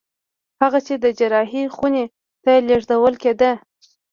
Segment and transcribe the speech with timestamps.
[0.61, 2.05] هغه چې د جراحي خونې
[2.43, 3.51] ته لېږدول کېده